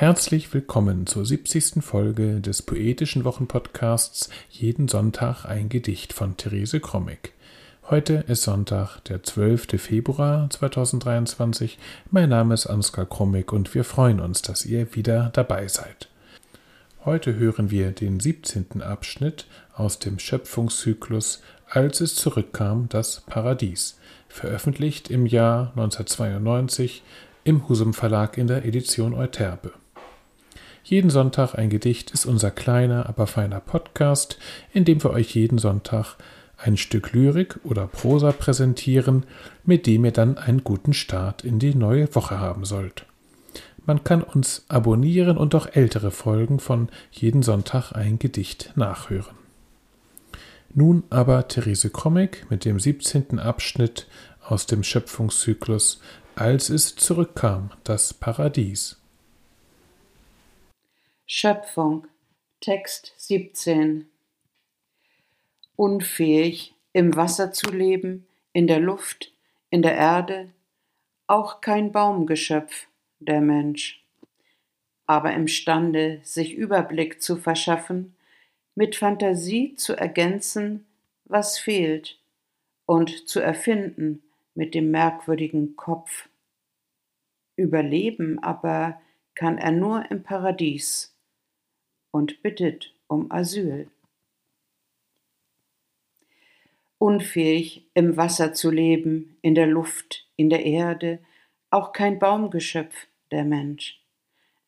Herzlich 0.00 0.54
willkommen 0.54 1.08
zur 1.08 1.26
70. 1.26 1.82
Folge 1.82 2.40
des 2.40 2.62
Poetischen 2.62 3.24
Wochenpodcasts 3.24 4.30
Jeden 4.48 4.86
Sonntag 4.86 5.44
ein 5.44 5.68
Gedicht 5.68 6.12
von 6.12 6.36
Therese 6.36 6.78
Krommig. 6.78 7.32
Heute 7.90 8.24
ist 8.28 8.44
Sonntag, 8.44 9.00
der 9.06 9.24
12. 9.24 9.66
Februar 9.82 10.48
2023. 10.50 11.80
Mein 12.12 12.28
Name 12.28 12.54
ist 12.54 12.68
Ansgar 12.68 13.06
Krommig 13.06 13.52
und 13.52 13.74
wir 13.74 13.82
freuen 13.82 14.20
uns, 14.20 14.40
dass 14.40 14.64
ihr 14.64 14.94
wieder 14.94 15.30
dabei 15.32 15.66
seid. 15.66 16.08
Heute 17.04 17.34
hören 17.34 17.72
wir 17.72 17.90
den 17.90 18.20
17. 18.20 18.80
Abschnitt 18.82 19.48
aus 19.74 19.98
dem 19.98 20.20
Schöpfungszyklus 20.20 21.42
Als 21.68 22.00
es 22.00 22.14
zurückkam, 22.14 22.88
das 22.88 23.22
Paradies, 23.22 23.98
veröffentlicht 24.28 25.10
im 25.10 25.26
Jahr 25.26 25.70
1992 25.70 27.02
im 27.42 27.68
Husum 27.68 27.94
Verlag 27.94 28.38
in 28.38 28.46
der 28.46 28.64
Edition 28.64 29.12
Euterpe. 29.12 29.72
Jeden 30.84 31.10
Sonntag 31.10 31.54
ein 31.54 31.70
Gedicht 31.70 32.10
ist 32.12 32.26
unser 32.26 32.50
kleiner, 32.50 33.08
aber 33.08 33.26
feiner 33.26 33.60
Podcast, 33.60 34.38
in 34.72 34.84
dem 34.84 35.02
wir 35.02 35.10
euch 35.10 35.34
jeden 35.34 35.58
Sonntag 35.58 36.16
ein 36.56 36.76
Stück 36.76 37.12
Lyrik 37.12 37.60
oder 37.64 37.86
Prosa 37.86 38.32
präsentieren, 38.32 39.24
mit 39.64 39.86
dem 39.86 40.04
ihr 40.04 40.12
dann 40.12 40.38
einen 40.38 40.64
guten 40.64 40.92
Start 40.92 41.44
in 41.44 41.58
die 41.58 41.74
neue 41.74 42.12
Woche 42.14 42.40
haben 42.40 42.64
sollt. 42.64 43.06
Man 43.86 44.04
kann 44.04 44.22
uns 44.22 44.66
abonnieren 44.68 45.38
und 45.38 45.54
auch 45.54 45.66
ältere 45.72 46.10
Folgen 46.10 46.58
von 46.58 46.88
jeden 47.10 47.42
Sonntag 47.42 47.92
ein 47.92 48.18
Gedicht 48.18 48.72
nachhören. 48.74 49.36
Nun 50.74 51.04
aber 51.08 51.48
Therese 51.48 51.90
Krommig 51.90 52.46
mit 52.50 52.64
dem 52.64 52.78
17. 52.78 53.38
Abschnitt 53.38 54.06
aus 54.44 54.66
dem 54.66 54.82
Schöpfungszyklus 54.82 56.00
Als 56.34 56.68
es 56.68 56.96
zurückkam, 56.96 57.70
das 57.84 58.12
Paradies. 58.12 58.98
Schöpfung, 61.30 62.06
Text 62.58 63.12
17. 63.18 64.08
Unfähig, 65.76 66.74
im 66.94 67.16
Wasser 67.16 67.52
zu 67.52 67.70
leben, 67.70 68.26
in 68.54 68.66
der 68.66 68.80
Luft, 68.80 69.34
in 69.68 69.82
der 69.82 69.94
Erde, 69.94 70.48
auch 71.26 71.60
kein 71.60 71.92
Baumgeschöpf, 71.92 72.86
der 73.18 73.42
Mensch, 73.42 74.02
aber 75.04 75.34
imstande, 75.34 76.20
sich 76.22 76.54
Überblick 76.54 77.20
zu 77.20 77.36
verschaffen, 77.36 78.16
mit 78.74 78.96
Fantasie 78.96 79.74
zu 79.74 79.92
ergänzen, 79.92 80.86
was 81.26 81.58
fehlt, 81.58 82.18
und 82.86 83.28
zu 83.28 83.40
erfinden 83.40 84.22
mit 84.54 84.74
dem 84.74 84.90
merkwürdigen 84.90 85.76
Kopf. 85.76 86.30
Überleben 87.54 88.42
aber 88.42 88.98
kann 89.34 89.58
er 89.58 89.72
nur 89.72 90.10
im 90.10 90.22
Paradies, 90.22 91.14
und 92.10 92.42
bittet 92.42 92.94
um 93.06 93.30
Asyl. 93.30 93.90
Unfähig, 96.98 97.88
im 97.94 98.16
Wasser 98.16 98.52
zu 98.54 98.70
leben, 98.70 99.38
in 99.40 99.54
der 99.54 99.66
Luft, 99.66 100.26
in 100.36 100.50
der 100.50 100.64
Erde, 100.64 101.20
auch 101.70 101.92
kein 101.92 102.18
Baumgeschöpf, 102.18 103.06
der 103.30 103.44
Mensch, 103.44 104.02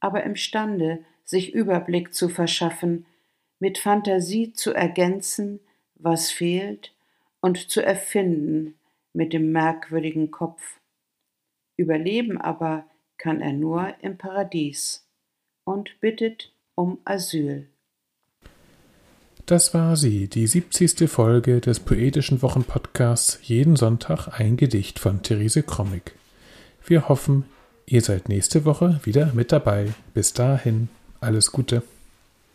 aber 0.01 0.23
imstande, 0.25 1.05
sich 1.25 1.53
Überblick 1.55 2.15
zu 2.15 2.29
verschaffen, 2.29 3.07
mit 3.59 3.79
Fantasie 3.79 4.53
zu 4.53 4.73
ergänzen, 4.73 5.61
was 5.95 6.31
fehlt, 6.31 6.93
und 7.41 7.71
zu 7.71 7.81
erfinden 7.83 8.79
mit 9.13 9.33
dem 9.33 9.51
merkwürdigen 9.53 10.31
Kopf. 10.31 10.81
Überleben 11.77 12.39
aber 12.39 12.87
kann 13.17 13.41
er 13.41 13.53
nur 13.53 13.95
im 14.03 14.19
Paradies 14.19 15.07
und 15.65 16.01
bittet 16.01 16.53
um 16.81 16.99
Asyl. 17.05 17.69
Das 19.47 19.75
war 19.75 19.97
sie, 19.97 20.29
die 20.29 20.47
70. 20.47 21.11
Folge 21.11 21.61
des 21.61 21.81
Poetischen 21.81 22.41
Wochenpodcasts 22.41 23.41
Jeden 23.43 23.77
Sonntag 23.77 24.29
ein 24.39 24.57
Gedicht 24.57 24.99
von 24.99 25.23
Therese 25.23 25.63
Krommig. 25.63 26.13
Wir 26.87 27.09
hoffen, 27.09 27.45
ihr 27.87 28.01
seid 28.01 28.29
nächste 28.29 28.65
Woche 28.65 29.01
wieder 29.05 29.33
mit 29.35 29.53
dabei. 29.53 29.93
Bis 30.15 30.33
dahin, 30.33 30.89
alles 31.21 31.53
Gute. 31.53 31.83